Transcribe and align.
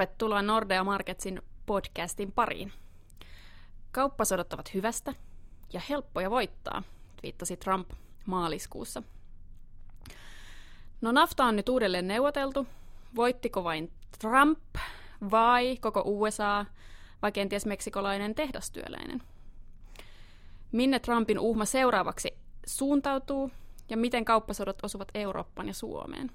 tervetuloa 0.00 0.42
Nordea 0.42 0.84
Marketsin 0.84 1.42
podcastin 1.66 2.32
pariin. 2.32 2.72
Kauppasodot 3.92 4.52
ovat 4.52 4.74
hyvästä 4.74 5.14
ja 5.72 5.80
helppoja 5.88 6.30
voittaa, 6.30 6.82
viittasi 7.22 7.56
Trump 7.56 7.90
maaliskuussa. 8.26 9.02
No 11.00 11.12
nafta 11.12 11.44
on 11.44 11.56
nyt 11.56 11.68
uudelleen 11.68 12.08
neuvoteltu. 12.08 12.66
Voittiko 13.16 13.64
vain 13.64 13.92
Trump 14.18 14.58
vai 15.30 15.76
koko 15.80 16.02
USA 16.06 16.66
vai 17.22 17.32
kenties 17.32 17.66
meksikolainen 17.66 18.34
tehdastyöläinen? 18.34 19.22
Minne 20.72 20.98
Trumpin 20.98 21.38
uhma 21.38 21.64
seuraavaksi 21.64 22.38
suuntautuu 22.66 23.50
ja 23.90 23.96
miten 23.96 24.24
kauppasodot 24.24 24.78
osuvat 24.82 25.08
Eurooppaan 25.14 25.68
ja 25.68 25.74
Suomeen? 25.74 26.30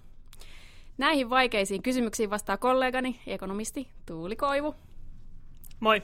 Näihin 0.97 1.29
vaikeisiin 1.29 1.83
kysymyksiin 1.83 2.29
vastaa 2.29 2.57
kollegani, 2.57 3.19
ekonomisti 3.27 3.87
Tuuli 4.05 4.35
Koivu. 4.35 4.75
Moi. 5.79 6.01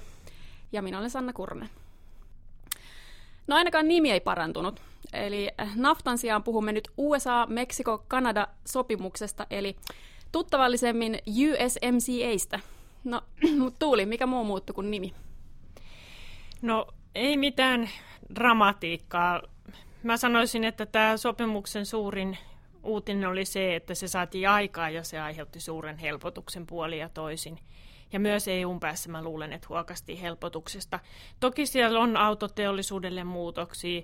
Ja 0.72 0.82
minä 0.82 1.00
olen 1.00 1.10
Sanna 1.10 1.34
Kurne. 1.34 1.70
No 3.48 3.56
ainakaan 3.56 3.88
nimi 3.88 4.12
ei 4.12 4.20
parantunut. 4.20 4.82
Eli 5.14 5.50
naftan 5.76 6.18
sijaan 6.18 6.44
puhumme 6.44 6.72
nyt 6.72 6.88
USA-Meksiko-Kanada-sopimuksesta, 6.98 9.48
eli 9.50 9.76
tuttavallisemmin 10.32 11.20
USMCAstä. 11.28 12.60
No, 13.04 13.22
mutta 13.60 13.80
Tuuli, 13.80 14.06
mikä 14.06 14.26
muu 14.26 14.44
muuttui 14.44 14.74
kuin 14.74 14.92
nimi? 14.92 15.14
No, 16.62 16.88
ei 17.16 17.38
mitään 17.38 17.90
dramatiikkaa. 18.36 19.42
Mä 20.04 20.18
sanoisin, 20.18 20.64
että 20.64 20.86
tämä 20.86 21.18
sopimuksen 21.18 21.86
suurin 21.86 22.38
uutinen 22.84 23.30
oli 23.30 23.46
se, 23.46 23.76
että 23.76 23.96
se 23.96 24.08
saatiin 24.08 24.50
aikaa 24.50 24.90
ja 24.90 25.04
se 25.04 25.20
aiheutti 25.20 25.60
suuren 25.60 25.98
helpotuksen 25.98 26.68
puoli 26.68 27.00
ja 27.00 27.10
toisin. 27.10 27.60
Ja 28.14 28.20
myös 28.20 28.48
EUn 28.48 28.80
päässä 28.80 29.12
mä 29.12 29.24
luulen, 29.24 29.54
että 29.54 29.68
huokastiin 29.70 30.18
helpotuksesta. 30.18 31.00
Toki 31.40 31.66
siellä 31.66 32.00
on 32.00 32.18
autoteollisuudelle 32.18 33.24
muutoksia. 33.24 34.02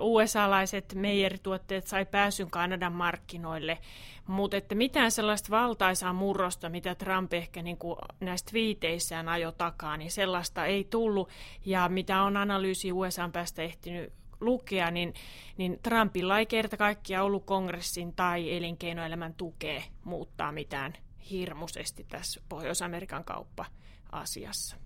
USA-laiset 0.00 0.94
meijerituotteet 0.94 1.86
sai 1.86 2.06
pääsyn 2.06 2.50
Kanadan 2.50 2.92
markkinoille, 2.92 3.78
mutta 4.26 4.56
että 4.56 4.74
mitään 4.74 5.10
sellaista 5.10 5.50
valtaisaa 5.50 6.12
murrosta, 6.12 6.68
mitä 6.68 6.94
Trump 6.94 7.32
ehkä 7.32 7.62
niin 7.62 7.78
kuin 7.78 7.96
näistä 8.20 8.52
viiteissään 8.52 9.28
ajo 9.28 9.52
takaa, 9.52 9.96
niin 9.96 10.10
sellaista 10.10 10.66
ei 10.66 10.84
tullut. 10.84 11.28
Ja 11.64 11.88
mitä 11.88 12.22
on 12.22 12.36
analyysi 12.36 12.92
USAn 12.92 13.32
päästä 13.32 13.62
ehtinyt 13.62 14.12
lukea, 14.44 14.90
niin, 14.90 15.14
niin 15.56 15.78
Trumpilla 15.82 16.38
ei 16.38 16.46
kerta 16.46 16.76
kaikkiaan 16.76 17.26
ollut 17.26 17.44
kongressin 17.44 18.14
tai 18.14 18.56
elinkeinoelämän 18.56 19.34
tukea 19.34 19.82
muuttaa 20.04 20.52
mitään 20.52 20.92
hirmuisesti 21.30 22.06
tässä 22.08 22.40
Pohjois-Amerikan 22.48 23.24
kauppa-asiassa. 23.24 24.76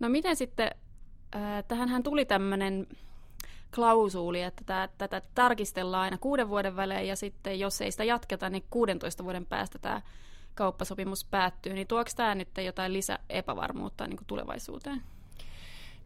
No 0.00 0.08
miten 0.08 0.36
sitten, 0.36 0.70
äh, 1.36 1.64
tähänhän 1.68 2.02
tuli 2.02 2.24
tämmöinen 2.24 2.86
klausuuli, 3.74 4.42
että 4.42 4.64
tätä, 4.66 4.88
tätä 4.98 5.22
tarkistellaan 5.34 6.04
aina 6.04 6.18
kuuden 6.18 6.48
vuoden 6.48 6.76
välein 6.76 7.08
ja 7.08 7.16
sitten 7.16 7.60
jos 7.60 7.80
ei 7.80 7.90
sitä 7.90 8.04
jatketa, 8.04 8.50
niin 8.50 8.64
16 8.70 9.24
vuoden 9.24 9.46
päästä 9.46 9.78
tämä 9.78 10.02
kauppasopimus 10.54 11.24
päättyy, 11.24 11.72
niin 11.72 11.86
tuoksi 11.86 12.16
tämä 12.16 12.34
nyt 12.34 12.48
jotain 12.64 12.92
lisäepävarmuutta 12.92 14.06
niin 14.06 14.16
kuin 14.16 14.26
tulevaisuuteen? 14.26 15.02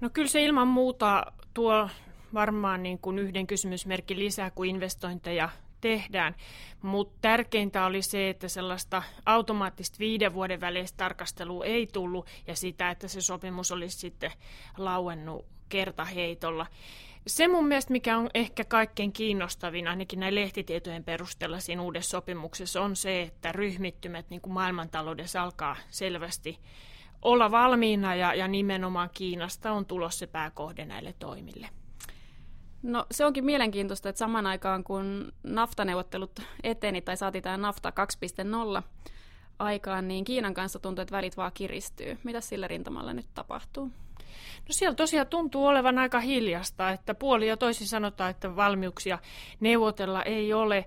No 0.00 0.10
kyllä 0.10 0.28
se 0.28 0.44
ilman 0.44 0.68
muuta 0.68 1.32
tuo 1.54 1.88
varmaan 2.34 2.83
niin 2.83 2.98
kuin 2.98 3.19
yhden 3.19 3.47
kysymysmerkin 3.47 4.19
lisää, 4.19 4.50
kun 4.50 4.66
investointeja 4.66 5.48
tehdään. 5.80 6.34
Mutta 6.83 7.19
tärkeintä 7.20 7.86
oli 7.86 8.02
se, 8.02 8.30
että 8.30 8.48
sellaista 8.48 9.02
automaattista 9.27 9.98
viiden 9.98 10.34
vuoden 10.34 10.61
väleistä 10.61 10.97
tarkastelua 10.97 11.64
ei 11.64 11.86
tullut 11.86 12.27
ja 12.47 12.56
sitä, 12.56 12.91
että 12.91 13.08
se 13.08 13.20
sopimus 13.20 13.73
olisi 13.73 13.98
sitten 13.98 14.33
lauennut 14.79 15.46
kertaheitolla. 15.68 16.67
Se 17.27 17.48
mun 17.48 17.68
mielestä, 17.68 17.92
mikä 17.92 18.18
on 18.18 18.30
ehkä 18.35 18.64
kaikkein 18.64 19.12
kiinnostavin, 19.12 19.89
ainakin 19.89 20.20
näin 20.20 20.35
lehtitietojen 20.35 21.05
perusteella 21.05 21.61
siinä 21.61 21.83
uudessa 21.83 22.11
sopimuksessa, 22.11 22.83
on 22.83 22.96
se, 22.96 23.23
että 23.23 23.52
ryhmittymät 23.52 24.30
niin 24.30 24.40
kuin 24.40 24.52
maailmantaloudessa 24.52 25.42
alkaa 25.42 25.77
selvästi 25.89 26.58
olla 27.23 27.51
valmiina 27.51 28.14
ja, 28.14 28.35
ja 28.35 28.48
nimenomaan 28.48 29.11
Kiinasta 29.14 29.73
on 29.73 29.86
tulossa 29.86 30.27
pääkohde 30.27 30.85
näille 30.85 31.14
toimille. 31.18 31.68
No 32.82 33.06
se 33.10 33.24
onkin 33.24 33.44
mielenkiintoista, 33.44 34.08
että 34.08 34.18
saman 34.18 34.46
aikaan 34.46 34.84
kun 34.84 35.32
naftaneuvottelut 35.42 36.40
eteni 36.62 37.00
tai 37.02 37.16
saatiin 37.16 37.44
tämä 37.44 37.56
nafta 37.56 37.92
2.0 38.76 38.82
aikaan, 39.58 40.08
niin 40.08 40.24
Kiinan 40.24 40.54
kanssa 40.54 40.78
tuntuu, 40.78 41.02
että 41.02 41.16
välit 41.16 41.36
vaan 41.36 41.52
kiristyy. 41.54 42.18
Mitä 42.24 42.40
sillä 42.40 42.68
rintamalla 42.68 43.12
nyt 43.12 43.26
tapahtuu? 43.34 43.90
No 44.58 44.66
siellä 44.70 44.94
tosiaan 44.94 45.26
tuntuu 45.26 45.66
olevan 45.66 45.98
aika 45.98 46.20
hiljasta, 46.20 46.90
että 46.90 47.14
puoli 47.14 47.48
ja 47.48 47.56
toisin 47.56 47.86
sanotaan, 47.86 48.30
että 48.30 48.56
valmiuksia 48.56 49.18
neuvotella 49.60 50.22
ei 50.22 50.52
ole 50.52 50.86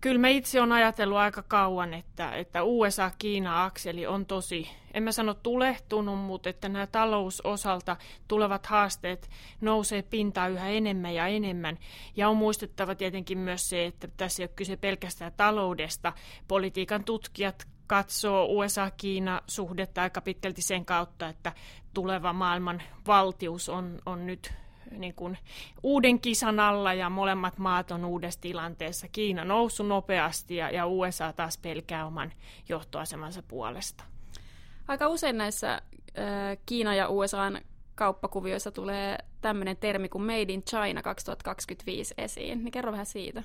kyllä 0.00 0.18
mä 0.18 0.28
itse 0.28 0.60
olen 0.60 0.72
ajatellut 0.72 1.18
aika 1.18 1.42
kauan, 1.42 1.94
että, 1.94 2.34
että 2.34 2.62
USA-Kiina-akseli 2.62 4.06
on 4.06 4.26
tosi, 4.26 4.68
en 4.94 5.02
mä 5.02 5.12
sano 5.12 5.34
tulehtunut, 5.34 6.18
mutta 6.18 6.50
että 6.50 6.68
nämä 6.68 6.86
talousosalta 6.86 7.96
tulevat 8.28 8.66
haasteet 8.66 9.30
nousee 9.60 10.02
pintaan 10.02 10.52
yhä 10.52 10.68
enemmän 10.68 11.14
ja 11.14 11.26
enemmän. 11.26 11.78
Ja 12.16 12.28
on 12.28 12.36
muistettava 12.36 12.94
tietenkin 12.94 13.38
myös 13.38 13.68
se, 13.68 13.86
että 13.86 14.08
tässä 14.16 14.42
ei 14.42 14.44
ole 14.44 14.52
kyse 14.56 14.76
pelkästään 14.76 15.32
taloudesta. 15.36 16.12
Politiikan 16.48 17.04
tutkijat 17.04 17.68
katsoo 17.86 18.46
USA-Kiina-suhdetta 18.48 20.02
aika 20.02 20.20
pitkälti 20.20 20.62
sen 20.62 20.84
kautta, 20.84 21.28
että 21.28 21.52
tuleva 21.94 22.32
maailman 22.32 22.82
valtius 23.06 23.68
on, 23.68 23.98
on 24.06 24.26
nyt 24.26 24.52
niin 24.98 25.14
kuin 25.14 25.38
uuden 25.82 26.20
kisan 26.20 26.60
alla 26.60 26.94
ja 26.94 27.10
molemmat 27.10 27.58
maat 27.58 27.90
on 27.90 28.04
uudessa 28.04 28.40
tilanteessa. 28.40 29.08
Kiina 29.08 29.44
noussut 29.44 29.86
nopeasti 29.86 30.56
ja, 30.56 30.70
ja 30.70 30.86
USA 30.86 31.32
taas 31.32 31.58
pelkää 31.58 32.06
oman 32.06 32.32
johtoasemansa 32.68 33.42
puolesta. 33.42 34.04
Aika 34.88 35.08
usein 35.08 35.38
näissä 35.38 35.74
äh, 35.74 36.58
Kiina 36.66 36.94
ja 36.94 37.08
USAn 37.08 37.60
kauppakuvioissa 37.94 38.70
tulee 38.70 39.18
tämmöinen 39.40 39.76
termi 39.76 40.08
kuin 40.08 40.24
Made 40.24 40.52
in 40.52 40.62
China 40.62 41.02
2025 41.02 42.14
esiin. 42.18 42.64
Niin 42.64 42.72
kerro 42.72 42.92
vähän 42.92 43.06
siitä. 43.06 43.42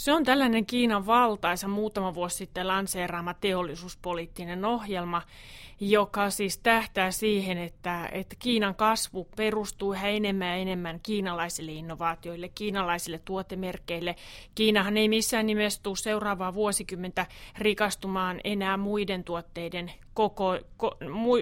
Se 0.00 0.12
on 0.12 0.24
tällainen 0.24 0.66
Kiinan 0.66 1.06
valtaisa 1.06 1.68
muutama 1.68 2.14
vuosi 2.14 2.36
sitten 2.36 2.68
lanseeraama 2.68 3.34
teollisuuspoliittinen 3.34 4.64
ohjelma, 4.64 5.22
joka 5.80 6.30
siis 6.30 6.58
tähtää 6.58 7.10
siihen, 7.10 7.58
että, 7.58 8.08
että 8.12 8.36
Kiinan 8.38 8.74
kasvu 8.74 9.28
perustuu 9.36 9.92
yhä 9.92 10.08
enemmän 10.08 10.48
ja 10.48 10.54
enemmän 10.54 11.00
kiinalaisille 11.02 11.72
innovaatioille, 11.72 12.48
kiinalaisille 12.48 13.20
tuotemerkeille. 13.24 14.16
Kiinahan 14.54 14.96
ei 14.96 15.08
missään 15.08 15.46
nimessä 15.46 15.80
tule 15.82 15.96
seuraavaa 15.96 16.54
vuosikymmentä 16.54 17.26
rikastumaan 17.58 18.40
enää 18.44 18.76
muiden 18.76 19.24
tuotteiden 19.24 19.92
koko, 20.14 20.58
ko, 20.76 20.96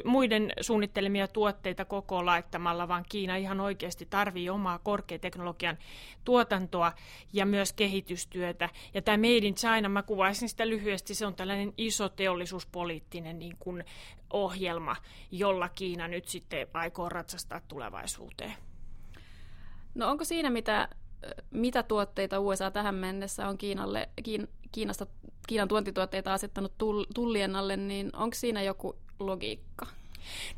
muiden 0.04 0.52
suunnittelemia 0.60 1.28
tuotteita 1.28 1.84
koko 1.84 2.26
laittamalla, 2.26 2.88
vaan 2.88 3.04
Kiina 3.08 3.36
ihan 3.36 3.60
oikeasti 3.60 4.06
tarvii 4.06 4.50
omaa 4.50 4.78
korkeateknologian 4.78 5.78
tuotantoa 6.24 6.92
ja 7.32 7.46
myös 7.46 7.72
kehitystyötä. 7.72 8.68
Ja 8.94 9.02
tämä 9.02 9.16
Made 9.16 9.36
in 9.36 9.54
China, 9.54 9.88
mä 9.88 10.02
kuvaisin 10.02 10.48
sitä 10.48 10.68
lyhyesti, 10.68 11.14
se 11.14 11.26
on 11.26 11.34
tällainen 11.34 11.72
iso 11.76 12.08
teollisuuspoliittinen 12.08 13.38
niin 13.38 13.56
kuin 13.58 13.84
ohjelma, 14.32 14.96
jolla 15.30 15.68
Kiina 15.68 16.08
nyt 16.08 16.28
sitten 16.28 16.66
aikoo 16.74 17.08
ratsastaa 17.08 17.60
tulevaisuuteen. 17.68 18.54
No 19.94 20.10
onko 20.10 20.24
siinä 20.24 20.50
mitä, 20.50 20.88
mitä 21.50 21.82
tuotteita 21.82 22.40
USA 22.40 22.70
tähän 22.70 22.94
mennessä 22.94 23.48
on 23.48 23.58
Kiinalle, 23.58 24.08
Kiin, 24.22 24.48
Kiinasta, 24.72 25.06
Kiinan 25.46 25.68
tuontituotteita 25.68 26.34
asettanut 26.34 26.72
tullien 27.14 27.56
alle, 27.56 27.76
niin 27.76 28.10
onko 28.16 28.34
siinä 28.34 28.62
joku 28.62 28.96
logiikka? 29.20 29.86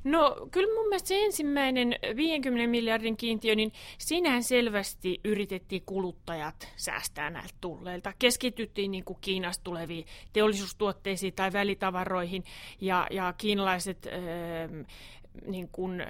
No 0.05 0.49
kyllä 0.51 0.75
mun 0.75 0.89
mielestä 0.89 1.09
se 1.09 1.25
ensimmäinen 1.25 1.97
50 2.17 2.71
miljardin 2.71 3.17
kiintiö, 3.17 3.55
niin 3.55 3.73
sinähän 3.99 4.43
selvästi 4.43 5.21
yritettiin 5.25 5.83
kuluttajat 5.87 6.69
säästää 6.77 7.31
näiltä 7.31 7.55
tulleilta. 7.61 8.13
Keskityttiin 8.19 8.91
niin 8.91 9.05
kuin 9.05 9.19
Kiinasta 9.21 9.65
tuleviin 9.65 10.07
teollisuustuotteisiin 10.33 11.33
tai 11.33 11.53
välitavaroihin 11.53 12.45
ja, 12.81 13.07
ja 13.11 13.35
kiinalaiset 13.39 14.07
äh, 14.07 14.87
niin 15.47 15.69
kuin, 15.73 16.07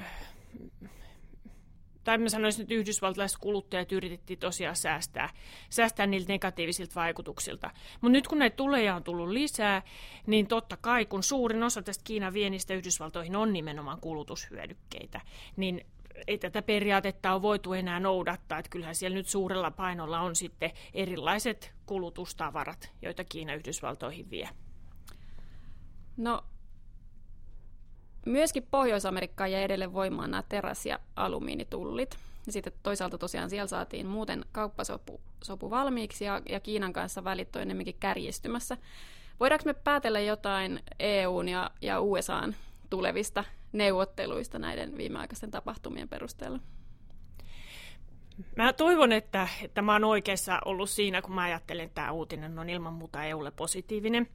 tai 2.05 2.19
mä 2.19 2.29
sanoisin, 2.29 2.63
että 2.63 2.75
yhdysvaltalaiset 2.75 3.39
kuluttajat 3.39 3.93
yritettiin 3.93 4.39
tosiaan 4.39 4.77
säästää, 4.77 5.31
säästää 5.71 6.07
niiltä 6.07 6.33
negatiivisilta 6.33 6.95
vaikutuksilta. 6.95 7.71
Mutta 8.01 8.13
nyt 8.13 8.29
kun 8.29 8.39
näitä 8.39 8.57
tuleja 8.57 8.95
on 8.95 9.05
tullut 9.05 9.29
lisää, 9.29 9.83
niin 10.27 10.47
totta 10.47 10.77
kai, 10.77 11.07
kun 11.07 11.23
suurin 11.23 11.63
osa 11.63 11.83
tästä 11.83 12.05
Kiinan 12.05 12.33
vienistä 12.33 12.75
Yhdysvaltoihin 12.75 13.37
on 13.37 13.53
nimenomaan 13.53 14.01
kulutushyödykkeitä, 14.01 15.21
niin 15.57 15.87
ei 16.27 16.39
tätä 16.39 16.63
periaatetta 16.63 17.33
ole 17.33 17.43
voitu 17.43 17.73
enää 17.73 18.01
noudattaa. 18.01 18.59
Että 18.59 18.71
kyllähän 18.71 18.95
siellä 18.95 19.15
nyt 19.15 19.27
suurella 19.27 19.71
painolla 19.71 20.21
on 20.21 20.37
sitten 20.37 20.71
erilaiset 20.95 21.75
kulutustavarat, 21.87 22.93
joita 23.03 23.25
Kiina 23.25 23.55
Yhdysvaltoihin 23.55 24.31
vie. 24.31 24.49
No 26.17 26.45
myöskin 28.27 28.67
Pohjois-Amerikkaan 28.71 29.53
jäi 29.53 29.63
edelleen 29.63 29.93
voimaan 29.93 30.31
nämä 30.31 30.43
teräs- 30.49 30.87
ja 30.87 30.99
alumiinitullit. 31.17 32.17
Ja 32.47 32.53
sitten 32.53 32.73
toisaalta 32.83 33.19
tosiaan 33.19 33.51
siellä 33.51 33.67
saatiin 33.67 34.07
muuten 34.07 34.45
kauppasopu 34.53 35.21
sopu 35.45 35.71
valmiiksi 35.71 36.25
ja, 36.25 36.43
ja 36.49 36.61
Kiinan 36.61 36.93
kanssa 36.93 37.25
välit 37.25 37.57
on 37.57 37.63
enemmänkin 37.63 37.97
kärjistymässä. 38.01 38.77
Voidaanko 39.41 39.65
me 39.67 39.75
päätellä 39.75 40.21
jotain 40.21 40.81
EUn 40.99 41.49
ja, 41.49 41.71
ja 41.83 42.01
USAn 42.01 42.57
tulevista 42.91 43.45
neuvotteluista 43.73 44.59
näiden 44.59 44.97
viimeaikaisten 44.97 45.51
tapahtumien 45.51 46.09
perusteella? 46.09 46.59
Mä 48.57 48.73
toivon, 48.73 49.13
että, 49.13 49.49
että 49.63 49.83
mä 49.83 49.93
oon 49.93 50.05
oikeassa 50.05 50.61
ollut 50.65 50.91
siinä, 50.91 51.23
kun 51.23 51.35
mä 51.35 51.43
ajattelen, 51.43 51.85
että 51.85 51.95
tämä 51.95 52.13
uutinen 52.13 52.59
on 52.59 52.71
ilman 52.71 52.93
muuta 52.93 53.25
EUlle 53.25 53.51
positiivinen. 53.51 54.29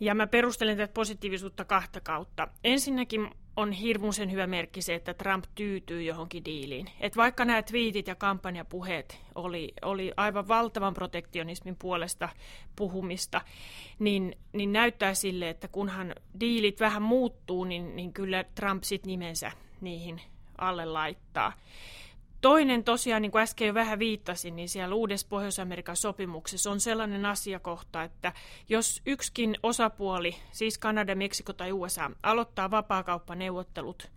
Ja 0.00 0.14
mä 0.14 0.26
perustelen 0.26 0.76
tätä 0.76 0.92
positiivisuutta 0.92 1.64
kahta 1.64 2.00
kautta. 2.00 2.48
Ensinnäkin 2.64 3.30
on 3.56 3.72
hirmuisen 3.72 4.32
hyvä 4.32 4.46
merkki 4.46 4.82
se, 4.82 4.94
että 4.94 5.14
Trump 5.14 5.44
tyytyy 5.54 6.02
johonkin 6.02 6.44
diiliin. 6.44 6.86
Et 7.00 7.16
vaikka 7.16 7.44
nämä 7.44 7.62
twiitit 7.62 8.06
ja 8.06 8.14
kampanjapuheet 8.14 9.20
oli, 9.34 9.72
oli 9.82 10.12
aivan 10.16 10.48
valtavan 10.48 10.94
protektionismin 10.94 11.76
puolesta 11.76 12.28
puhumista, 12.76 13.40
niin, 13.98 14.36
niin 14.52 14.72
näyttää 14.72 15.14
sille, 15.14 15.48
että 15.48 15.68
kunhan 15.68 16.14
diilit 16.40 16.80
vähän 16.80 17.02
muuttuu, 17.02 17.64
niin, 17.64 17.96
niin 17.96 18.12
kyllä 18.12 18.44
Trump 18.54 18.82
sit 18.82 19.06
nimensä 19.06 19.52
niihin 19.80 20.20
alle 20.58 20.84
laittaa. 20.84 21.52
Toinen 22.44 22.84
tosiaan, 22.84 23.22
niin 23.22 23.32
kuin 23.32 23.42
äsken 23.42 23.68
jo 23.68 23.74
vähän 23.74 23.98
viittasin, 23.98 24.56
niin 24.56 24.68
siellä 24.68 24.94
uudessa 24.94 25.26
Pohjois-Amerikan 25.30 25.96
sopimuksessa 25.96 26.70
on 26.70 26.80
sellainen 26.80 27.26
asiakohta, 27.26 28.02
että 28.02 28.32
jos 28.68 29.02
yksikin 29.06 29.56
osapuoli, 29.62 30.36
siis 30.52 30.78
Kanada, 30.78 31.14
Meksiko 31.14 31.52
tai 31.52 31.72
USA, 31.72 32.10
aloittaa 32.22 32.70
vapaakauppaneuvottelut 32.70 34.10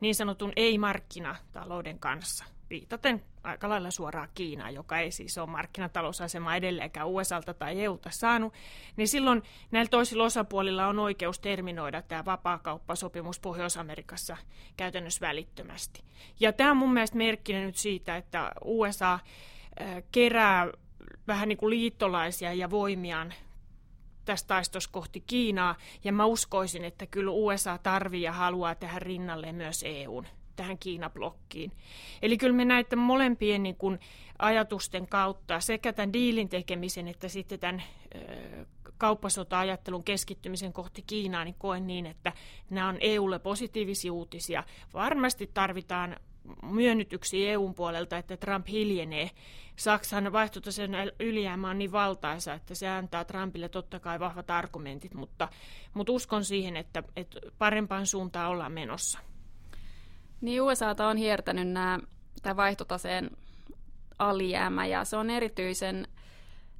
niin 0.00 0.14
sanotun 0.14 0.52
ei-markkinatalouden 0.56 1.98
kanssa, 1.98 2.44
viitaten 2.70 3.22
aika 3.42 3.68
lailla 3.68 3.90
suoraan 3.90 4.28
Kiinaan, 4.34 4.74
joka 4.74 4.98
ei 4.98 5.10
siis 5.10 5.38
ole 5.38 5.46
markkinatalousasema 5.46 6.56
edelleenkään 6.56 7.08
USAlta 7.08 7.54
tai 7.54 7.80
EUta 7.80 8.10
saanut, 8.10 8.52
niin 8.96 9.08
silloin 9.08 9.42
näillä 9.70 9.88
toisilla 9.88 10.24
osapuolilla 10.24 10.86
on 10.86 10.98
oikeus 10.98 11.38
terminoida 11.38 12.02
tämä 12.02 12.24
vapaakauppasopimus 12.24 13.40
Pohjois-Amerikassa 13.40 14.36
käytännössä 14.76 15.26
välittömästi. 15.26 16.04
Ja 16.40 16.52
tämä 16.52 16.70
on 16.70 16.76
mun 16.76 16.92
mielestä 16.92 17.16
merkkinen 17.16 17.66
nyt 17.66 17.76
siitä, 17.76 18.16
että 18.16 18.52
USA 18.64 19.18
kerää 20.12 20.68
vähän 21.26 21.48
niin 21.48 21.58
kuin 21.58 21.70
liittolaisia 21.70 22.52
ja 22.52 22.70
voimiaan 22.70 23.34
tästä 24.24 24.48
taistossa 24.48 24.90
kohti 24.92 25.20
Kiinaa, 25.26 25.76
ja 26.04 26.12
mä 26.12 26.24
uskoisin, 26.24 26.84
että 26.84 27.06
kyllä 27.06 27.30
USA 27.30 27.78
tarvii 27.78 28.22
ja 28.22 28.32
haluaa 28.32 28.74
tehdä 28.74 28.98
rinnalle 28.98 29.52
myös 29.52 29.84
EUn 29.86 30.26
tähän 30.56 30.78
Kiinablokkiin. 30.78 31.72
Eli 32.22 32.38
kyllä 32.38 32.56
me 32.56 32.64
näiden 32.64 32.98
molempien 32.98 33.62
niin 33.62 33.76
kuin, 33.76 33.98
ajatusten 34.38 35.08
kautta, 35.08 35.60
sekä 35.60 35.92
tämän 35.92 36.12
diilin 36.12 36.48
tekemisen 36.48 37.08
että 37.08 37.28
sitten 37.28 37.60
tämän 37.60 37.82
ö, 38.14 38.66
kauppasota-ajattelun 38.98 40.04
keskittymisen 40.04 40.72
kohti 40.72 41.02
Kiinaa, 41.06 41.44
niin 41.44 41.54
koen 41.58 41.86
niin, 41.86 42.06
että 42.06 42.32
nämä 42.70 42.88
on 42.88 42.96
EUlle 43.00 43.38
positiivisia 43.38 44.12
uutisia. 44.12 44.64
Varmasti 44.94 45.50
tarvitaan 45.54 46.16
myönnytyksiä 46.62 47.50
EUn 47.50 47.74
puolelta, 47.74 48.18
että 48.18 48.36
Trump 48.36 48.68
hiljenee. 48.68 49.30
Saksan 49.76 50.32
vaihtotasen 50.32 50.92
ylijäämä 51.20 51.70
on 51.70 51.78
niin 51.78 51.92
valtaisa, 51.92 52.54
että 52.54 52.74
se 52.74 52.88
antaa 52.88 53.24
Trumpille 53.24 53.68
totta 53.68 54.00
kai 54.00 54.20
vahvat 54.20 54.50
argumentit, 54.50 55.14
mutta, 55.14 55.48
mutta 55.94 56.12
uskon 56.12 56.44
siihen, 56.44 56.76
että, 56.76 57.02
että 57.16 57.40
parempaan 57.58 58.06
suuntaan 58.06 58.50
ollaan 58.50 58.72
menossa. 58.72 59.18
Niin 60.44 60.62
USAta 60.62 61.08
on 61.08 61.16
hiertänyt 61.16 61.68
nämä, 61.68 61.98
tämä 62.42 62.56
vaihtotaseen 62.56 63.30
alijäämä 64.18 64.86
ja 64.86 65.04
se 65.04 65.16
on 65.16 65.30
erityisen 65.30 66.08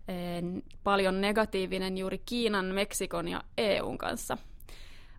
eh, 0.09 0.43
paljon 0.83 1.21
negatiivinen 1.21 1.99
juuri 1.99 2.19
Kiinan, 2.19 2.67
Meksikon 2.67 3.29
ja 3.29 3.43
EUn 3.59 3.99
kanssa. 3.99 4.39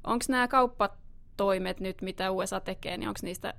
Onko 0.03 0.25
nämä 0.29 0.47
kauppatoimet 0.47 1.79
nyt, 1.79 2.01
mitä 2.01 2.31
USA 2.31 2.59
tekee, 2.59 2.97
niin 2.97 3.07
onko 3.07 3.19
niistä, 3.23 3.53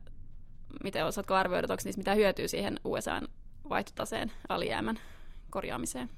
miten 0.85 1.07
osaatko 1.07 1.35
arvioida, 1.35 1.67
onko 1.71 1.83
niistä 1.85 2.01
mitä 2.01 2.15
hyötyä 2.15 2.49
siihen 2.49 2.81
USAn 2.85 3.29
vaihtotaseen 3.69 4.33
alijäämän 4.49 4.99
korjaamiseen? 5.51 6.11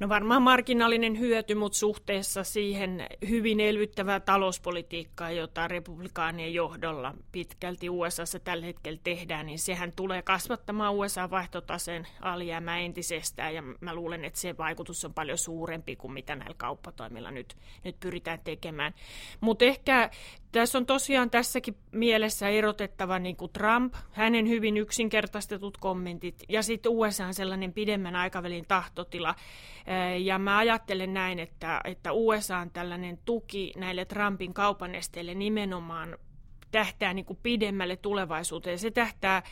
No 0.00 0.08
varmaan 0.08 0.42
marginaalinen 0.42 1.18
hyöty, 1.18 1.54
mutta 1.54 1.78
suhteessa 1.78 2.44
siihen 2.44 3.06
hyvin 3.28 3.60
elvyttävää 3.60 4.20
talouspolitiikkaa, 4.20 5.30
jota 5.30 5.68
republikaanien 5.68 6.54
johdolla 6.54 7.14
pitkälti 7.32 7.90
USAssa 7.90 8.38
tällä 8.38 8.66
hetkellä 8.66 8.98
tehdään, 9.04 9.46
niin 9.46 9.58
sehän 9.58 9.92
tulee 9.96 10.22
kasvattamaan 10.22 10.94
USA-vaihtotaseen 10.94 12.06
alijäämää 12.20 12.78
entisestään, 12.78 13.54
ja 13.54 13.62
mä 13.80 13.94
luulen, 13.94 14.24
että 14.24 14.40
se 14.40 14.56
vaikutus 14.56 15.04
on 15.04 15.14
paljon 15.14 15.38
suurempi 15.38 15.96
kuin 15.96 16.12
mitä 16.12 16.36
näillä 16.36 16.54
kauppatoimilla 16.56 17.30
nyt, 17.30 17.56
nyt 17.84 18.00
pyritään 18.00 18.40
tekemään. 18.44 18.94
Mutta 19.40 19.64
ehkä 19.64 20.10
tässä 20.52 20.78
on 20.78 20.86
tosiaan 20.86 21.30
tässäkin 21.30 21.76
mielessä 21.92 22.48
erotettava 22.48 23.18
niin 23.18 23.36
kuin 23.36 23.52
Trump, 23.52 23.94
hänen 24.12 24.48
hyvin 24.48 24.76
yksinkertaistetut 24.76 25.76
kommentit 25.76 26.44
ja 26.48 26.62
sitten 26.62 26.92
USA 26.92 27.26
on 27.26 27.34
sellainen 27.34 27.72
pidemmän 27.72 28.16
aikavälin 28.16 28.64
tahtotila. 28.68 29.34
Ja 30.18 30.38
mä 30.38 30.58
ajattelen 30.58 31.14
näin, 31.14 31.38
että, 31.38 31.80
että 31.84 32.12
USA 32.12 32.58
on 32.58 32.70
tällainen 32.70 33.18
tuki 33.24 33.72
näille 33.76 34.04
Trumpin 34.04 34.54
kaupanesteille 34.54 35.34
nimenomaan 35.34 36.18
tähtää 36.70 37.14
niin 37.14 37.24
kuin 37.24 37.38
pidemmälle 37.42 37.96
tulevaisuuteen. 37.96 38.78
Se 38.78 38.90
tähtää 38.90 39.42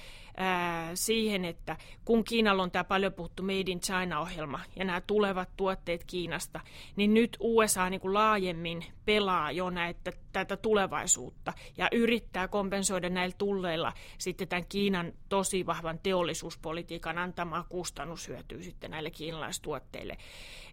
siihen, 0.94 1.44
että 1.44 1.76
kun 2.04 2.24
Kiinalla 2.24 2.62
on 2.62 2.70
tämä 2.70 2.84
paljon 2.84 3.12
puhuttu 3.12 3.42
Made 3.42 3.64
in 3.66 3.80
China-ohjelma 3.80 4.60
ja 4.76 4.84
nämä 4.84 5.00
tulevat 5.00 5.48
tuotteet 5.56 6.04
Kiinasta, 6.04 6.60
niin 6.96 7.14
nyt 7.14 7.36
USA 7.40 7.90
niin 7.90 8.00
kuin 8.00 8.14
laajemmin 8.14 8.84
pelaa 9.04 9.52
jo 9.52 9.70
näitä, 9.70 10.12
tätä 10.32 10.56
tulevaisuutta 10.56 11.52
ja 11.76 11.88
yrittää 11.92 12.48
kompensoida 12.48 13.10
näillä 13.10 13.34
tulleilla 13.38 13.92
sitten 14.18 14.48
tämän 14.48 14.66
Kiinan 14.68 15.12
tosi 15.28 15.66
vahvan 15.66 15.98
teollisuuspolitiikan 16.02 17.18
antamaa 17.18 17.66
kustannushyötyä 17.68 18.62
sitten 18.62 18.90
näille 18.90 19.10
kiinalaistuotteille. 19.10 20.18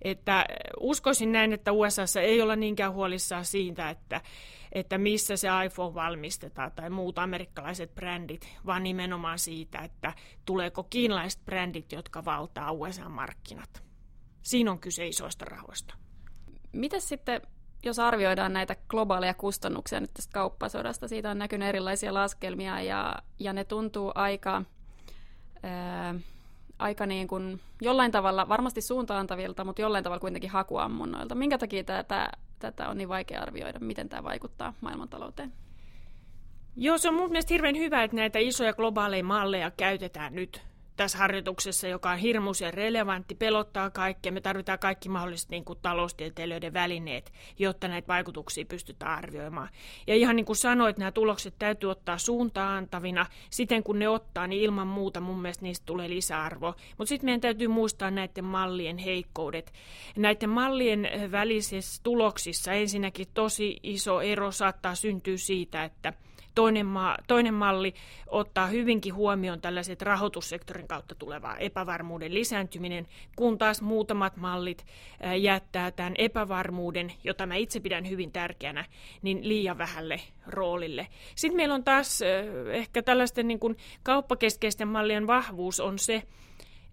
Että 0.02 0.46
uskoisin 0.80 1.31
näin, 1.31 1.54
että 1.54 1.72
USAssa 1.72 2.22
ei 2.22 2.42
olla 2.42 2.56
niinkään 2.56 2.94
huolissaan 2.94 3.45
siitä, 3.45 3.90
että 3.90 4.22
että 4.76 4.98
missä 4.98 5.38
se 5.38 5.48
iPhone 5.66 5.94
valmistetaan 5.94 6.72
tai 6.72 6.90
muut 6.90 7.19
amerikkalaiset 7.19 7.95
brändit, 7.95 8.48
vaan 8.66 8.84
nimenomaan 8.84 9.40
siitä, 9.40 9.55
että 9.62 10.14
tuleeko 10.45 10.83
kiinalaiset 10.83 11.45
brändit, 11.45 11.92
jotka 11.92 12.26
valtaa 12.26 12.71
USA-markkinat. 12.71 13.83
Siinä 14.42 14.71
on 14.71 14.80
kyse 14.80 15.07
isoista 15.07 15.45
rahoista. 15.45 15.95
Miten 16.71 17.02
sitten, 17.02 17.42
jos 17.83 18.00
arvioidaan 18.00 18.54
näitä 18.54 18.76
globaaleja 18.90 19.33
kustannuksia 19.33 20.00
nyt 20.00 20.14
tästä 20.14 20.33
kauppasodasta, 20.33 21.07
siitä 21.07 21.31
on 21.31 21.40
näkynyt 21.40 21.68
erilaisia 21.68 22.14
laskelmia 22.14 22.81
ja, 22.81 23.16
ja 23.40 23.54
ne 23.54 23.64
tuntuu 23.64 24.12
aika, 24.16 24.62
ää, 25.64 26.16
aika 26.80 27.06
niin 27.06 27.28
kuin 27.28 27.62
jollain 27.81 28.12
tavalla, 28.12 28.50
varmasti 28.50 28.81
suuntaantavilta, 28.81 29.64
mutta 29.64 29.81
jollain 29.81 30.04
tavalla 30.04 30.19
kuitenkin 30.19 30.50
hakuammunnoilta. 30.50 31.35
Minkä 31.35 31.57
takia 31.57 31.83
tämä 31.83 32.30
tätä 32.59 32.90
on 32.90 32.97
niin 32.97 33.09
vaikea 33.09 33.42
arvioida, 33.42 33.80
miten 33.80 34.09
tämä 34.09 34.24
vaikuttaa 34.24 34.74
maailmantalouteen. 34.81 35.54
Joo, 36.78 36.98
se 36.98 37.10
on 37.10 37.16
mun 37.16 37.30
mielestä 37.30 37.54
hirveän 37.54 37.78
hyvä, 37.78 38.04
että 38.04 38.18
näitä 38.18 38.40
isoja 38.40 38.74
globaaleja 38.74 39.24
malleja 39.24 39.72
käytetään 39.72 40.36
nyt 40.36 40.62
tässä 40.98 41.18
harjoituksessa, 41.18 41.88
joka 41.88 42.12
on 42.12 42.18
hirmuisen 42.18 42.74
relevantti, 42.74 43.36
pelottaa 43.36 43.90
kaikkea. 43.90 44.32
Me 44.32 44.42
tarvitaan 44.42 44.80
kaikki 44.80 45.10
mahdolliset 45.10 45.50
niin 45.50 45.66
kuin, 45.66 45.80
taloustieteilijöiden 45.82 46.74
välineet, 46.74 47.34
jotta 47.60 47.88
näitä 47.88 48.08
vaikutuksia 48.08 48.66
pystytään 48.66 49.18
arvioimaan. 49.18 49.70
Ja 50.08 50.16
ihan 50.16 50.36
niin 50.36 50.46
kuin 50.46 50.56
sanoit, 50.56 50.98
nämä 50.98 51.12
tulokset 51.12 51.54
täytyy 51.60 51.92
ottaa 51.92 52.18
suuntaan 52.18 52.78
antavina. 52.78 53.26
Siten 53.50 53.84
kun 53.84 54.00
ne 54.00 54.10
ottaa, 54.10 54.48
niin 54.48 54.62
ilman 54.62 54.88
muuta 54.88 55.20
mun 55.20 55.42
mielestä 55.42 55.64
niistä 55.64 55.86
tulee 55.86 56.10
lisäarvo. 56.10 56.74
Mutta 56.98 57.10
sitten 57.10 57.28
meidän 57.28 57.42
täytyy 57.42 57.68
muistaa 57.68 58.12
näiden 58.12 58.46
mallien 58.46 58.98
heikkoudet. 58.98 59.74
Näiden 60.18 60.50
mallien 60.50 61.10
välisissä 61.32 62.04
tuloksissa 62.04 62.74
ensinnäkin 62.74 63.28
tosi 63.34 63.78
iso 63.84 64.22
ero 64.22 64.52
saattaa 64.52 64.96
syntyä 64.96 65.38
siitä, 65.38 65.84
että– 65.84 66.14
Toinen, 66.56 66.85
maa, 66.85 67.18
toinen 67.28 67.54
malli 67.54 67.94
ottaa 68.28 68.68
hyvinkin 68.68 69.14
huomioon 69.14 69.62
tällaiset 69.62 70.02
rahoitussektorin 70.02 70.88
kautta 70.88 71.16
tulevaa 71.16 71.57
epävarmuuden 71.57 72.33
lisääntyminen, 72.33 73.07
kun 73.35 73.57
taas 73.57 73.81
muutamat 73.81 74.38
mallit 74.38 74.85
jättää 75.40 75.92
tämän 75.92 76.14
epävarmuuden, 76.18 77.12
jota 77.24 77.45
mä 77.45 77.56
itse 77.56 77.80
pidän 77.80 78.09
hyvin 78.09 78.31
tärkeänä, 78.31 78.85
niin 79.21 79.50
liian 79.50 79.78
vähälle 79.78 80.21
roolille. 80.47 81.07
Sitten 81.35 81.57
meillä 81.57 81.76
on 81.76 81.83
taas 81.83 82.19
ehkä 82.71 83.02
tällaisten 83.04 83.47
niin 83.47 83.59
kuin 83.59 83.78
kauppakeskeisten 84.04 84.88
mallien 84.88 85.28
vahvuus 85.28 85.80
on 85.80 86.00
se, 86.00 86.24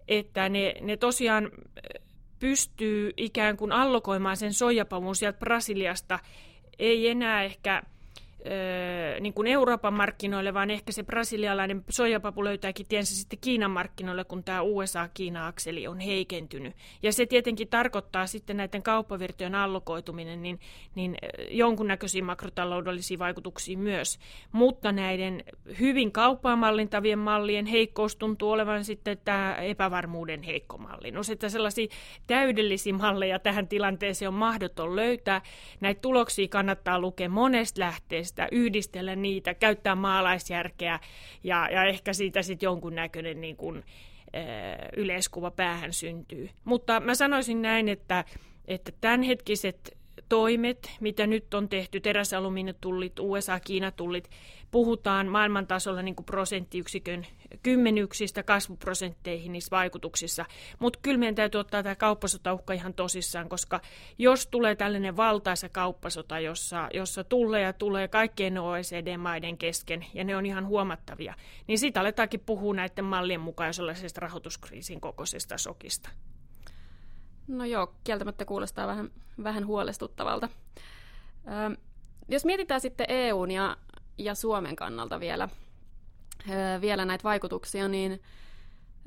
että 0.07 0.49
ne, 0.49 0.75
ne 0.81 0.97
tosiaan 0.97 1.51
pystyy 2.39 3.11
ikään 3.17 3.57
kuin 3.57 3.71
allokoimaan 3.71 4.37
sen 4.37 4.53
soijapavun 4.53 5.15
sieltä 5.15 5.39
Brasiliasta, 5.39 6.19
ei 6.79 7.07
enää 7.07 7.43
ehkä 7.43 7.83
niin 9.19 9.33
kuin 9.33 9.47
Euroopan 9.47 9.93
markkinoille, 9.93 10.53
vaan 10.53 10.71
ehkä 10.71 10.91
se 10.91 11.03
brasilialainen 11.03 11.83
soijapapu 11.89 12.43
löytääkin 12.43 12.85
tiensä 12.89 13.15
sitten 13.15 13.39
Kiinan 13.41 13.71
markkinoille, 13.71 14.23
kun 14.23 14.43
tämä 14.43 14.61
USA-Kiina-akseli 14.61 15.87
on 15.87 15.99
heikentynyt. 15.99 16.75
Ja 17.03 17.13
se 17.13 17.25
tietenkin 17.25 17.67
tarkoittaa 17.67 18.27
sitten 18.27 18.57
näiden 18.57 18.83
kauppavirtojen 18.83 19.55
allokoituminen, 19.55 20.41
niin, 20.41 20.59
niin 20.95 21.17
jonkunnäköisiä 21.49 22.23
makrotaloudellisia 22.23 23.19
vaikutuksia 23.19 23.77
myös. 23.77 24.19
Mutta 24.51 24.91
näiden 24.91 25.43
hyvin 25.79 26.11
kauppaa 26.11 26.55
mallintavien 26.55 27.19
mallien 27.19 27.65
heikkous 27.65 28.15
tuntuu 28.15 28.51
olevan 28.51 28.85
sitten 28.85 29.17
tämä 29.25 29.55
epävarmuuden 29.55 30.43
heikko 30.43 30.77
malli. 30.77 31.11
No 31.11 31.23
sitten 31.23 31.49
sellaisia 31.49 31.87
täydellisiä 32.27 32.93
malleja 32.93 33.39
tähän 33.39 33.67
tilanteeseen 33.67 34.29
on 34.29 34.33
mahdoton 34.33 34.95
löytää. 34.95 35.41
Näitä 35.79 36.01
tuloksia 36.01 36.47
kannattaa 36.47 36.99
lukea 36.99 37.29
monesta 37.29 37.79
lähteestä, 37.79 38.32
yhdistellä 38.51 39.15
niitä, 39.15 39.53
käyttää 39.53 39.95
maalaisjärkeä 39.95 40.99
ja, 41.43 41.69
ja 41.71 41.83
ehkä 41.83 42.13
siitä 42.13 42.41
sitten 42.41 42.67
jonkunnäköinen 42.67 43.41
niin 43.41 43.55
kuin, 43.55 43.83
yleiskuva 44.97 45.51
päähän 45.51 45.93
syntyy. 45.93 46.49
Mutta 46.63 46.99
mä 46.99 47.15
sanoisin 47.15 47.61
näin, 47.61 47.89
että, 47.89 48.25
että 48.67 48.91
tämänhetkiset 49.01 49.97
toimet, 50.29 50.91
mitä 50.99 51.27
nyt 51.27 51.53
on 51.53 51.69
tehty, 51.69 51.99
teräsalumiinitullit, 51.99 53.19
USA-Kiinatullit, 53.19 54.29
puhutaan 54.71 55.27
maailmantasolla 55.27 56.01
niin 56.01 56.15
kuin 56.15 56.25
prosenttiyksikön 56.25 57.25
kymmenyksistä 57.63 58.43
kasvuprosentteihin 58.43 59.51
niissä 59.51 59.71
vaikutuksissa. 59.71 60.45
Mutta 60.79 60.99
kyllä 61.01 61.17
meidän 61.17 61.35
täytyy 61.35 61.59
ottaa 61.59 61.83
tämä 61.83 61.95
kauppasotauhka 61.95 62.73
ihan 62.73 62.93
tosissaan, 62.93 63.49
koska 63.49 63.81
jos 64.17 64.47
tulee 64.47 64.75
tällainen 64.75 65.17
valtaisa 65.17 65.69
kauppasota, 65.69 66.39
jossa, 66.39 66.89
jossa 66.93 67.23
tulee 67.23 67.61
ja 67.61 67.73
tulee 67.73 68.07
kaikkien 68.07 68.57
OECD-maiden 68.57 69.57
kesken, 69.57 70.05
ja 70.13 70.23
ne 70.23 70.35
on 70.35 70.45
ihan 70.45 70.67
huomattavia, 70.67 71.33
niin 71.67 71.79
siitä 71.79 71.99
aletaankin 71.99 72.39
puhua 72.39 72.73
näiden 72.73 73.05
mallien 73.05 73.41
mukaan 73.41 73.73
sellaisesta 73.73 74.21
rahoituskriisin 74.21 75.01
kokoisesta 75.01 75.57
sokista. 75.57 76.09
No 77.47 77.65
joo, 77.65 77.93
kieltämättä 78.03 78.45
kuulostaa 78.45 78.87
vähän, 78.87 79.11
vähän 79.43 79.67
huolestuttavalta. 79.67 80.49
Ö, 81.47 81.77
jos 82.27 82.45
mietitään 82.45 82.81
sitten 82.81 83.05
EUn 83.09 83.51
ja, 83.51 83.77
ja 84.17 84.35
Suomen 84.35 84.75
kannalta 84.75 85.19
vielä, 85.19 85.49
ö, 86.49 86.81
vielä 86.81 87.05
näitä 87.05 87.23
vaikutuksia, 87.23 87.87
niin 87.87 88.21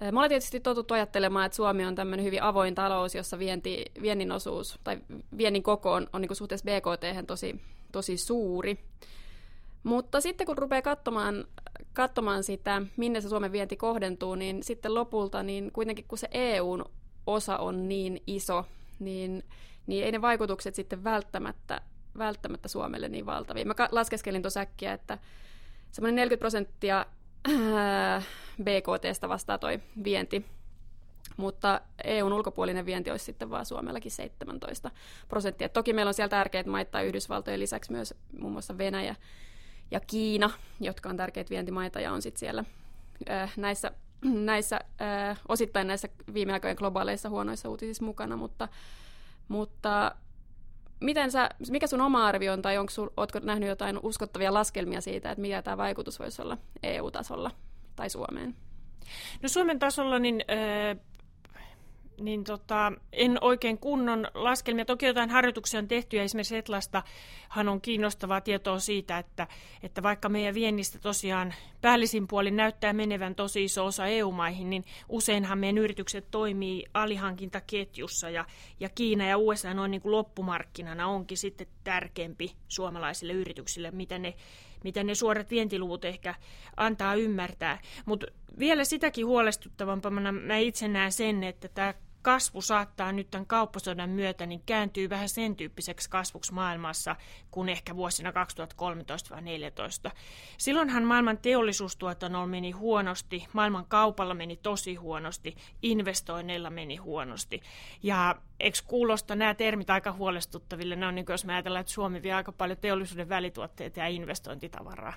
me 0.02 0.08
ollaan 0.08 0.28
tietysti 0.28 0.60
totuttu 0.60 0.94
ajattelemaan, 0.94 1.46
että 1.46 1.56
Suomi 1.56 1.84
on 1.84 1.94
tämmöinen 1.94 2.26
hyvin 2.26 2.42
avoin 2.42 2.74
talous, 2.74 3.14
jossa 3.14 3.38
vienti, 3.38 3.84
viennin 4.02 4.32
osuus 4.32 4.78
tai 4.84 4.98
viennin 5.36 5.62
koko 5.62 5.92
on, 5.92 6.06
on 6.12 6.20
niin 6.20 6.36
suhteessa 6.36 6.64
BKT 6.64 7.26
tosi, 7.26 7.60
tosi 7.92 8.16
suuri. 8.16 8.78
Mutta 9.82 10.20
sitten 10.20 10.46
kun 10.46 10.58
rupeaa 10.58 10.82
katsomaan, 10.82 11.44
katsomaan 11.92 12.44
sitä, 12.44 12.82
minne 12.96 13.20
se 13.20 13.28
Suomen 13.28 13.52
vienti 13.52 13.76
kohdentuu, 13.76 14.34
niin 14.34 14.62
sitten 14.62 14.94
lopulta 14.94 15.42
niin 15.42 15.72
kuitenkin 15.72 16.04
kun 16.08 16.18
se 16.18 16.28
EUn 16.30 16.84
osa 17.26 17.56
on 17.56 17.88
niin 17.88 18.23
iso, 18.26 18.66
niin, 18.99 19.45
niin 19.87 20.04
ei 20.04 20.12
ne 20.12 20.23
vaikutukset 20.23 20.75
sitten 20.75 21.04
välttämättä, 21.04 21.80
välttämättä 22.18 22.68
Suomelle 22.68 23.09
niin 23.09 23.26
valtavia. 23.26 23.64
Mä 23.64 23.75
laskeskelin 23.90 24.42
tuossa 24.42 24.61
äkkiä, 24.61 24.92
että 24.92 25.18
semmoinen 25.92 26.14
40 26.14 26.40
prosenttia 26.40 27.06
äh, 27.49 28.26
BKTstä 28.62 29.28
vastaa 29.28 29.59
toi 29.59 29.80
vienti, 30.04 30.47
mutta 31.37 31.80
EUn 32.04 32.33
ulkopuolinen 32.33 32.87
vienti 32.87 33.11
olisi 33.11 33.25
sitten 33.25 33.50
vaan 33.50 33.66
Suomellakin 33.66 34.11
17 34.11 34.90
prosenttia. 35.28 35.68
Toki 35.68 35.92
meillä 35.92 36.11
on 36.11 36.14
siellä 36.14 36.28
tärkeitä 36.28 36.71
maita 36.71 37.00
Yhdysvaltojen 37.00 37.61
lisäksi 37.61 37.92
myös 37.92 38.14
muun 38.40 38.52
muassa 38.52 38.78
Venäjä 38.78 39.16
ja 39.90 40.00
Kiina, 40.00 40.50
jotka 40.80 41.09
on 41.09 41.16
tärkeitä 41.16 41.50
vientimaita 41.50 42.00
ja 42.00 42.12
on 42.12 42.23
sitten 42.23 42.40
siellä 42.40 42.64
äh, 43.30 43.52
näissä 43.56 43.92
näissä, 44.50 44.80
äh, 45.00 45.40
osittain 45.49 45.87
näissä 45.87 46.08
viime 46.35 46.52
aikojen 46.52 46.76
globaaleissa 46.78 47.28
huonoissa 47.28 47.68
uutisissa 47.68 48.04
mukana, 48.04 48.37
mutta, 48.37 48.68
mutta 49.49 50.14
miten 51.00 51.30
sä, 51.30 51.50
mikä 51.70 51.87
sun 51.87 52.00
oma 52.00 52.26
arvio 52.26 52.52
on, 52.52 52.62
tai 52.62 52.78
onko 52.78 52.90
sul, 52.90 53.08
ootko 53.16 53.38
nähnyt 53.38 53.68
jotain 53.68 53.99
uskottavia 54.02 54.54
laskelmia 54.54 55.00
siitä, 55.00 55.30
että 55.30 55.42
mikä 55.42 55.62
tämä 55.62 55.76
vaikutus 55.76 56.18
voisi 56.18 56.42
olla 56.42 56.58
EU-tasolla 56.82 57.50
tai 57.96 58.11
Suomeen? 58.11 58.56
No 59.42 59.49
Suomen 59.49 59.78
tasolla 59.78 60.18
niin 60.18 60.44
äh, 60.50 60.96
niin 62.20 62.44
tota, 62.44 62.92
en 63.12 63.38
oikein 63.40 63.78
kunnon 63.78 64.26
laskelmia. 64.35 64.85
Toki 64.85 65.06
jotain 65.06 65.30
harjoituksia 65.30 65.80
on 65.80 65.88
tehty 65.88 66.16
ja 66.16 66.23
esimerkiksi 66.23 66.56
Etlastahan 66.56 67.68
on 67.68 67.80
kiinnostavaa 67.80 68.40
tietoa 68.40 68.78
siitä, 68.78 69.18
että, 69.18 69.46
että 69.82 70.02
vaikka 70.02 70.28
meidän 70.28 70.54
viennistä 70.54 70.99
tosiaan 70.99 71.54
päällisin 71.80 72.26
puolin 72.26 72.56
näyttää 72.56 72.92
menevän 72.92 73.35
tosi 73.35 73.64
iso 73.64 73.87
osa 73.87 74.06
EU-maihin, 74.06 74.70
niin 74.70 74.85
useinhan 75.08 75.58
meidän 75.58 75.78
yritykset 75.78 76.30
toimii 76.30 76.85
alihankintaketjussa 76.94 78.30
ja, 78.30 78.44
ja 78.80 78.88
Kiina 78.88 79.26
ja 79.26 79.38
USA 79.38 79.75
noin 79.75 79.90
niin 79.90 80.02
kuin 80.02 80.12
loppumarkkinana 80.12 81.06
onkin 81.06 81.38
sitten 81.38 81.66
tärkeämpi 81.85 82.52
suomalaisille 82.68 83.32
yrityksille, 83.32 83.90
mitä 83.90 84.18
ne 84.18 84.35
mitä 84.85 85.04
ne 85.04 85.14
suorat 85.14 85.50
vientiluvut 85.50 86.04
ehkä 86.04 86.35
antaa 86.76 87.14
ymmärtää. 87.14 87.78
Mutta 88.04 88.26
vielä 88.58 88.85
sitäkin 88.85 89.26
huolestuttavampana 89.26 90.32
mä 90.32 90.56
itse 90.56 90.88
näen 90.88 91.12
sen, 91.12 91.44
että 91.44 91.68
tämä 91.68 91.94
kasvu 92.26 92.61
saattaa 92.62 93.12
nyt 93.12 93.30
tämän 93.30 93.47
kauppasodan 93.47 94.11
myötä 94.11 94.47
niin 94.47 94.62
kääntyy 94.66 95.11
vähän 95.11 95.28
sen 95.28 95.56
tyyppiseksi 95.56 96.11
kasvuksi 96.11 96.54
maailmassa 96.54 97.16
kuin 97.50 97.68
ehkä 97.68 97.97
vuosina 97.97 98.30
2013-2014. 98.30 98.35
Silloinhan 100.59 101.04
maailman 101.04 101.38
teollisuustuotannolla 101.38 102.47
meni 102.47 102.71
huonosti, 102.71 103.47
maailman 103.52 103.87
kaupalla 103.88 104.35
meni 104.35 104.56
tosi 104.56 104.95
huonosti, 104.95 105.56
investoinneilla 105.83 106.71
meni 106.71 106.97
huonosti. 106.97 107.61
Ja 108.02 108.37
eikö 108.61 108.78
kuulosta 108.87 109.35
nämä 109.35 109.54
termit 109.54 109.90
aika 109.90 110.12
huolestuttaville? 110.12 110.97
Ne 110.97 111.06
on 111.06 111.14
niin 111.14 111.26
kuin, 111.26 111.35
jos 111.35 111.45
me 111.45 111.52
ajatellaan, 111.52 111.80
että 111.80 111.92
Suomi 111.92 112.23
vie 112.23 112.35
aika 112.35 112.52
paljon 112.52 112.78
teollisuuden 112.78 113.28
välituotteita 113.28 114.00
ja 114.00 114.09
investointitavaraa. 114.09 115.14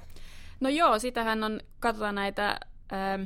No 0.59 0.69
joo, 0.69 0.99
sitähän 0.99 1.43
on, 1.43 1.59
katsotaan 1.79 2.15
näitä 2.15 2.59
ähm, 2.93 3.23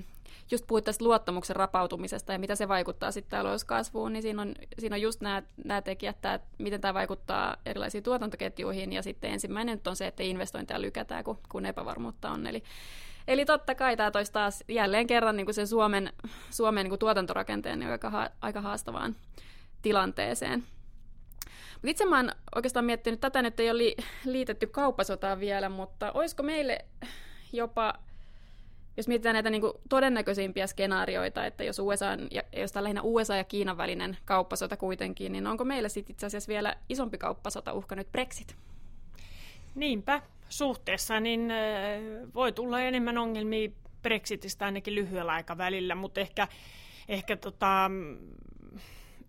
just 0.52 0.68
puhuit 0.68 0.86
tästä 0.86 1.06
luottamuksen 1.06 1.56
rapautumisesta 1.56 2.34
ja 2.34 2.40
mitä 2.40 2.56
se 2.56 2.68
vaikuttaa 2.68 3.12
sitten 3.12 3.40
talouskasvuun, 3.40 4.14
niin 4.14 4.24
siinä 4.24 4.42
on, 4.42 4.56
siinä 4.80 4.96
on 4.96 5.02
just 5.02 5.22
nämä, 5.22 5.44
nämä 5.66 5.82
tekijät, 5.82 6.16
että 6.16 6.40
miten 6.58 6.82
tämä 6.82 6.94
vaikuttaa 6.94 7.58
erilaisiin 7.66 8.04
tuotantoketjuihin, 8.04 8.94
ja 8.94 9.04
sitten 9.04 9.32
ensimmäinen 9.32 9.82
on 9.88 9.96
se, 9.96 10.08
että 10.08 10.24
investointeja 10.24 10.82
lykätään, 10.82 11.24
kun, 11.24 11.40
kun 11.50 11.66
epävarmuutta 11.66 12.32
on. 12.32 12.48
Eli, 12.48 12.64
eli 13.28 13.46
totta 13.46 13.76
kai 13.76 13.98
tämä 13.98 14.12
toisi 14.12 14.32
taas 14.32 14.64
jälleen 14.68 15.08
kerran 15.08 15.38
niin 15.38 15.46
kuin 15.46 15.56
sen 15.56 15.68
Suomen, 15.68 16.14
Suomen 16.50 16.84
niin 16.84 16.92
kuin 16.92 17.00
tuotantorakenteen 17.00 17.80
niin 17.80 17.92
aika, 17.92 18.30
aika 18.42 18.62
haastavaan 18.62 19.16
tilanteeseen. 19.82 20.64
Itse 21.84 22.06
mä 22.06 22.16
oon 22.16 22.32
oikeastaan 22.56 22.86
miettinyt, 22.86 23.20
tätä 23.20 23.42
nyt 23.42 23.60
ei 23.60 23.72
ole 23.72 23.84
liitetty 24.26 24.68
kauppasotaan 24.68 25.40
vielä, 25.40 25.70
mutta 25.70 26.12
olisiko 26.12 26.44
meille 26.44 26.86
jopa 27.54 27.94
jos 28.98 29.08
mietitään 29.08 29.34
näitä 29.34 29.50
niin 29.50 29.62
kuin 29.62 29.74
todennäköisimpiä 29.90 30.68
skenaarioita, 30.68 31.46
että 31.46 31.64
jos, 31.64 31.80
USA, 31.80 32.06
ja, 32.32 32.44
jos 32.58 32.72
tämä 32.72 32.84
lähinnä 32.84 33.02
USA 33.02 33.36
ja 33.36 33.44
Kiinan 33.44 33.78
välinen 33.78 34.18
kauppasota 34.26 34.78
kuitenkin, 34.78 35.32
niin 35.32 35.48
onko 35.48 35.66
meillä 35.66 35.90
sitten 35.90 36.14
itse 36.14 36.26
asiassa 36.26 36.50
vielä 36.50 36.76
isompi 36.90 37.18
kauppasota 37.18 37.74
uhka 37.74 37.96
nyt 37.96 38.12
Brexit? 38.12 38.56
Niinpä, 39.76 40.22
suhteessa 40.50 41.20
niin 41.20 41.52
voi 42.34 42.52
tulla 42.52 42.82
enemmän 42.82 43.18
ongelmia 43.18 43.70
Brexitistä 44.02 44.66
ainakin 44.66 44.96
lyhyellä 44.96 45.32
aikavälillä, 45.32 45.96
mutta 45.96 46.22
ehkä, 46.22 46.48
ehkä 47.08 47.38
tota, 47.38 47.92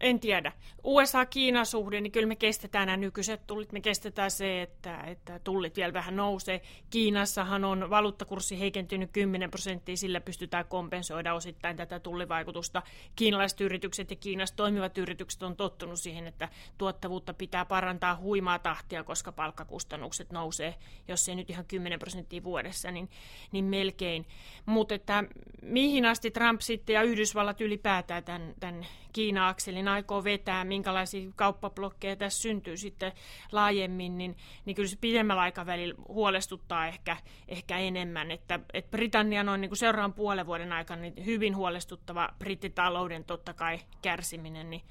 en 0.01 0.21
tiedä. 0.21 0.53
USA-Kiina-suhde, 0.85 2.01
niin 2.01 2.13
kyllä 2.13 2.27
me 2.27 2.37
kestetään 2.37 2.87
nämä 2.87 2.97
nykyiset 2.97 3.47
tullit. 3.47 3.73
Me 3.73 3.81
kestetään 3.81 4.31
se, 4.31 4.63
että, 4.63 5.01
että 5.01 5.39
tullit 5.39 5.77
vielä 5.77 5.93
vähän 5.93 6.17
nousee. 6.17 6.61
Kiinassahan 6.91 7.65
on 7.65 7.91
valuuttakurssi 7.91 8.61
heikentynyt 8.61 9.11
10 9.13 9.51
prosenttia, 9.51 9.97
sillä 9.97 10.21
pystytään 10.21 10.65
kompensoida 10.65 11.35
osittain 11.35 11.77
tätä 11.77 12.01
tullivaikutusta. 12.01 12.83
Kiinalaiset 13.17 13.61
yritykset 13.61 14.11
ja 14.11 14.17
Kiinassa 14.17 14.57
toimivat 14.57 14.99
yritykset 14.99 15.43
on 15.43 15.57
tottunut 15.57 15.99
siihen, 16.01 16.27
että 16.27 16.49
tuottavuutta 16.79 17.35
pitää 17.35 17.65
parantaa 17.65 18.17
huimaa 18.17 18.59
tahtia, 18.59 19.05
koska 19.05 19.33
palkkakustannukset 19.33 20.33
nousee, 20.33 20.75
jos 21.09 21.25
se 21.25 21.35
nyt 21.35 21.51
ihan 21.51 21.65
10 21.65 21.99
prosenttia 21.99 22.45
vuodessa, 22.45 22.91
niin, 22.91 23.11
niin 23.53 23.65
melkein. 23.65 24.27
Mutta 24.67 24.95
että 24.95 25.25
mihin 25.63 26.07
asti 26.07 26.31
Trump 26.31 26.61
sitten 26.61 26.95
ja 26.95 27.03
Yhdysvallat 27.03 27.61
ylipäätään 27.61 28.25
tämän, 28.25 28.55
tämän 28.61 28.87
Kiina-akselin 29.15 29.89
aikoo 29.89 30.25
vetää, 30.25 30.65
minkälaisia 30.65 31.31
kauppablokkeja 31.37 32.17
tässä 32.17 32.43
syntyy 32.43 32.77
sitten 32.77 33.13
laajemmin, 33.53 34.19
niin, 34.19 34.37
niin 34.65 34.75
kyllä 34.75 34.89
se 34.89 34.97
pidemmällä 35.01 35.43
aikavälillä 35.43 35.95
huolestuttaa 36.09 36.87
ehkä, 36.87 37.17
ehkä 37.49 37.79
enemmän. 37.79 38.31
Että, 38.31 38.61
että 38.73 38.91
Britannian 38.91 39.49
on 39.49 39.61
niin 39.61 39.69
kuin 39.69 39.79
seuraavan 39.79 40.15
puolen 40.15 40.47
vuoden 40.47 40.73
aikana 40.73 41.03
niin 41.03 41.25
hyvin 41.25 41.57
huolestuttava 41.57 42.29
brittitalouden 42.39 43.25
totta 43.25 43.55
kai 43.55 43.81
kärsiminen, 44.03 44.71
niin 44.71 44.83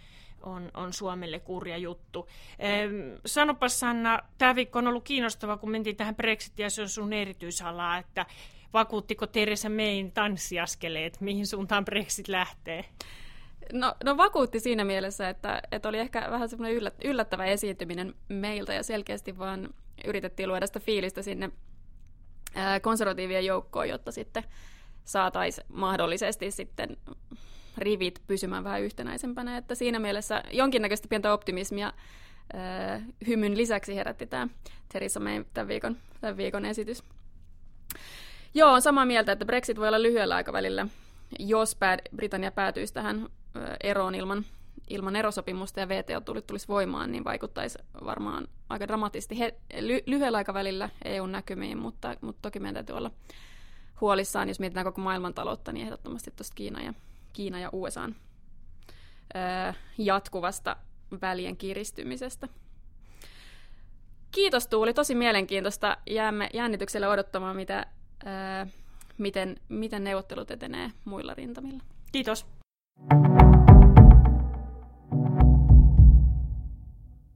on, 0.43 0.71
on 0.73 0.93
Suomelle 0.93 1.39
kurja 1.39 1.77
juttu. 1.77 2.29
Ähm, 2.63 3.19
sanopas 3.25 3.79
Sanna, 3.79 4.19
tämä 4.37 4.55
viikko 4.55 4.79
on 4.79 4.87
ollut 4.87 5.03
kiinnostava, 5.03 5.57
kun 5.57 5.71
mentiin 5.71 5.95
tähän 5.95 6.15
Brexitiin 6.15 6.63
ja 6.63 6.69
se 6.69 6.81
on 6.81 6.89
sun 6.89 7.13
erityisalaa, 7.13 7.97
että 7.97 8.25
vakuuttiko 8.73 9.27
Teresa 9.27 9.69
Mayn 9.69 10.11
tanssiaskeleet, 10.11 11.21
mihin 11.21 11.47
suuntaan 11.47 11.85
Brexit 11.85 12.27
lähtee? 12.27 12.85
No, 13.74 13.96
no 14.03 14.17
vakuutti 14.17 14.60
siinä 14.60 14.86
mielessä, 14.86 15.29
että, 15.29 15.62
että 15.72 15.89
oli 15.89 16.00
ehkä 16.00 16.27
vähän 16.32 16.50
semmoinen 16.50 16.77
yllät, 16.77 16.96
yllättävä 17.03 17.46
esiintyminen 17.46 18.15
meiltä 18.29 18.74
ja 18.74 18.84
selkeästi 18.84 19.38
vaan 19.38 19.70
yritettiin 20.05 20.50
luoda 20.50 20.67
sitä 20.67 20.79
fiilistä 20.79 21.22
sinne 21.22 21.51
konservatiivien 22.82 23.46
joukkoon, 23.46 23.89
jotta 23.89 24.12
sitten 24.12 24.43
saataisiin 25.05 25.67
mahdollisesti 25.70 26.51
sitten 26.51 26.98
rivit 27.77 28.22
pysymään 28.27 28.63
vähän 28.63 28.82
yhtenäisempänä. 28.82 29.58
Että 29.58 29.75
siinä 29.75 30.00
mielessä 30.00 30.43
jonkinnäköistä 30.51 31.08
pientä 31.08 31.34
optimismia 31.34 31.93
hymyn 33.27 33.58
lisäksi 33.58 33.96
herätti 33.96 34.27
tämä 34.27 34.48
Theresa 34.89 35.20
May 35.20 35.46
tämän 35.53 35.67
viikon, 35.67 35.98
tämän 36.22 36.38
viikon 36.38 36.65
esitys. 36.65 37.03
Joo, 38.53 38.72
on 38.74 38.82
samaa 38.82 39.05
mieltä, 39.05 39.32
että 39.32 39.46
Brexit 39.46 39.79
voi 39.79 39.88
olla 39.88 40.01
lyhyellä 40.01 40.36
aikavälillä, 40.36 40.88
jos 41.39 41.77
Britannia 42.15 42.51
päätyisi 42.51 42.93
tähän 42.93 43.29
eroon 43.83 44.15
ilman, 44.15 44.45
ilman 44.89 45.15
erosopimusta 45.15 45.79
ja 45.79 45.89
VTO 45.89 46.22
tulisi 46.41 46.67
voimaan, 46.67 47.12
niin 47.12 47.24
vaikuttaisi 47.24 47.79
varmaan 48.05 48.48
aika 48.69 48.88
dramaattisesti 48.88 49.39
he, 49.39 49.55
ly, 49.79 50.00
lyhyellä 50.05 50.38
aikavälillä 50.38 50.89
EUn 51.05 51.31
näkymiin, 51.31 51.77
mutta, 51.77 52.15
mutta 52.22 52.41
toki 52.41 52.60
meidän 52.60 52.74
täytyy 52.74 52.98
olla 52.98 53.12
huolissaan, 54.01 54.48
jos 54.48 54.60
mietitään 54.60 54.86
koko 54.86 55.01
maailmantaloutta, 55.01 55.72
niin 55.72 55.86
ehdottomasti 55.86 56.31
tuosta 56.31 56.55
Kiina 56.55 56.81
ja, 56.81 56.93
Kiina 57.33 57.60
ja 57.60 57.69
USAn 57.74 58.15
ää, 59.33 59.74
jatkuvasta 59.98 60.75
välien 61.22 61.57
kiristymisestä. 61.57 62.48
Kiitos 64.31 64.67
Tuuli, 64.67 64.93
tosi 64.93 65.15
mielenkiintoista. 65.15 65.98
Jäämme 66.10 66.50
jännityksellä 66.53 67.10
odottamaan, 67.10 67.55
mitä, 67.55 67.86
ää, 68.25 68.67
miten, 69.17 69.55
miten 69.69 70.03
neuvottelut 70.03 70.51
etenee 70.51 70.91
muilla 71.05 71.33
rintamilla. 71.33 71.83
Kiitos. 72.12 72.45
Thank 73.00 73.57
you. 73.57 73.62